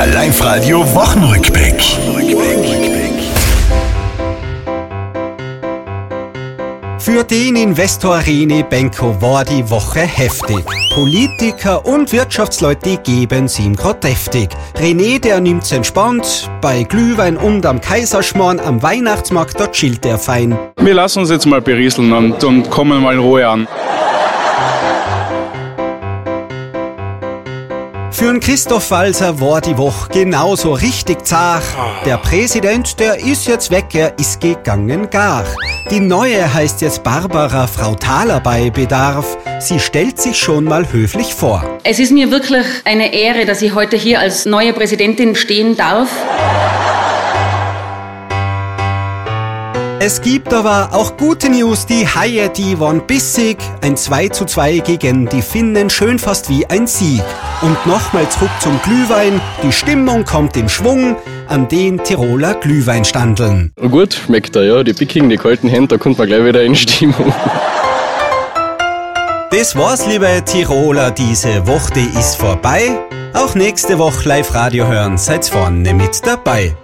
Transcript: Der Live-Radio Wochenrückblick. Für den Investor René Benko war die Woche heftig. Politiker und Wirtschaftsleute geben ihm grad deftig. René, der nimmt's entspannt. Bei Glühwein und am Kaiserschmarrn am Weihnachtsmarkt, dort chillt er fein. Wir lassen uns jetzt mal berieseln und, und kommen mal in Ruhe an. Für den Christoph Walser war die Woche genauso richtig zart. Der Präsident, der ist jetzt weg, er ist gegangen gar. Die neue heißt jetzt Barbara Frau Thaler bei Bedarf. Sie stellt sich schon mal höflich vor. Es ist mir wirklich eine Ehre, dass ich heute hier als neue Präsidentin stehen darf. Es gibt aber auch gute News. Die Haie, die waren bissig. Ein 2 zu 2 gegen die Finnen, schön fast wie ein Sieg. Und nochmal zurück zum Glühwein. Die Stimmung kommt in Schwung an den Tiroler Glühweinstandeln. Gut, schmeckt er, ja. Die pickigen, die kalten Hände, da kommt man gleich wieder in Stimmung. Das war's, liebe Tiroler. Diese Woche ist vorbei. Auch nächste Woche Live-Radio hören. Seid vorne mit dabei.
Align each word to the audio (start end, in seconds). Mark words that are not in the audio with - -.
Der 0.00 0.14
Live-Radio 0.14 0.78
Wochenrückblick. 0.94 1.74
Für 6.98 7.22
den 7.22 7.56
Investor 7.56 8.16
René 8.16 8.62
Benko 8.62 9.20
war 9.20 9.44
die 9.44 9.68
Woche 9.68 10.00
heftig. 10.00 10.64
Politiker 10.94 11.84
und 11.84 12.14
Wirtschaftsleute 12.14 12.96
geben 12.96 13.46
ihm 13.58 13.76
grad 13.76 14.02
deftig. 14.02 14.48
René, 14.78 15.20
der 15.20 15.38
nimmt's 15.38 15.70
entspannt. 15.70 16.50
Bei 16.62 16.82
Glühwein 16.84 17.36
und 17.36 17.66
am 17.66 17.82
Kaiserschmarrn 17.82 18.58
am 18.58 18.82
Weihnachtsmarkt, 18.82 19.60
dort 19.60 19.72
chillt 19.72 20.06
er 20.06 20.18
fein. 20.18 20.58
Wir 20.78 20.94
lassen 20.94 21.18
uns 21.18 21.28
jetzt 21.28 21.44
mal 21.44 21.60
berieseln 21.60 22.10
und, 22.14 22.42
und 22.42 22.70
kommen 22.70 23.02
mal 23.02 23.12
in 23.12 23.20
Ruhe 23.20 23.46
an. 23.46 23.68
Für 28.12 28.32
den 28.32 28.40
Christoph 28.40 28.90
Walser 28.90 29.40
war 29.40 29.60
die 29.60 29.78
Woche 29.78 30.08
genauso 30.10 30.72
richtig 30.72 31.24
zart. 31.26 31.62
Der 32.04 32.18
Präsident, 32.18 32.98
der 32.98 33.18
ist 33.18 33.46
jetzt 33.46 33.70
weg, 33.70 33.86
er 33.94 34.18
ist 34.18 34.40
gegangen 34.40 35.08
gar. 35.10 35.44
Die 35.90 36.00
neue 36.00 36.52
heißt 36.52 36.82
jetzt 36.82 37.02
Barbara 37.02 37.66
Frau 37.66 37.94
Thaler 37.94 38.40
bei 38.40 38.70
Bedarf. 38.70 39.38
Sie 39.60 39.78
stellt 39.78 40.20
sich 40.20 40.36
schon 40.38 40.64
mal 40.64 40.92
höflich 40.92 41.34
vor. 41.34 41.64
Es 41.84 41.98
ist 41.98 42.10
mir 42.12 42.30
wirklich 42.30 42.66
eine 42.84 43.14
Ehre, 43.14 43.46
dass 43.46 43.62
ich 43.62 43.74
heute 43.74 43.96
hier 43.96 44.20
als 44.20 44.44
neue 44.44 44.72
Präsidentin 44.72 45.36
stehen 45.36 45.76
darf. 45.76 46.08
Es 50.02 50.22
gibt 50.22 50.54
aber 50.54 50.94
auch 50.94 51.18
gute 51.18 51.50
News. 51.50 51.84
Die 51.84 52.08
Haie, 52.08 52.48
die 52.48 52.80
waren 52.80 53.06
bissig. 53.06 53.58
Ein 53.82 53.98
2 53.98 54.30
zu 54.30 54.46
2 54.46 54.78
gegen 54.78 55.28
die 55.28 55.42
Finnen, 55.42 55.90
schön 55.90 56.18
fast 56.18 56.48
wie 56.48 56.64
ein 56.64 56.86
Sieg. 56.86 57.22
Und 57.60 57.76
nochmal 57.84 58.26
zurück 58.30 58.48
zum 58.60 58.80
Glühwein. 58.82 59.42
Die 59.62 59.72
Stimmung 59.72 60.24
kommt 60.24 60.56
in 60.56 60.70
Schwung 60.70 61.16
an 61.48 61.68
den 61.68 62.02
Tiroler 62.02 62.54
Glühweinstandeln. 62.54 63.74
Gut, 63.76 64.14
schmeckt 64.14 64.56
er, 64.56 64.62
ja. 64.62 64.82
Die 64.82 64.94
pickigen, 64.94 65.28
die 65.28 65.36
kalten 65.36 65.68
Hände, 65.68 65.88
da 65.88 65.98
kommt 65.98 66.16
man 66.16 66.28
gleich 66.28 66.46
wieder 66.46 66.62
in 66.62 66.74
Stimmung. 66.74 67.34
Das 69.50 69.76
war's, 69.76 70.06
liebe 70.06 70.42
Tiroler. 70.46 71.10
Diese 71.10 71.66
Woche 71.66 72.00
ist 72.18 72.36
vorbei. 72.36 72.98
Auch 73.34 73.54
nächste 73.54 73.98
Woche 73.98 74.26
Live-Radio 74.26 74.86
hören. 74.86 75.18
Seid 75.18 75.44
vorne 75.44 75.92
mit 75.92 76.26
dabei. 76.26 76.74